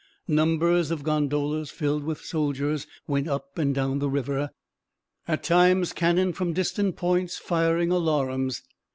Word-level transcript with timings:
Numbers 0.27 0.89
of 0.89 1.03
gondolas 1.03 1.69
filled 1.69 2.03
with 2.03 2.21
soldiers 2.25 2.87
went 3.05 3.27
up 3.27 3.59
and 3.59 3.75
down 3.75 3.99
the 3.99 4.09
river, 4.09 4.49
at 5.27 5.43
times 5.43 5.93
cannon 5.93 6.33
from 6.33 6.53
distant 6.53 6.95
points 6.95 7.37
firing 7.37 7.89
alarums. 7.91 8.63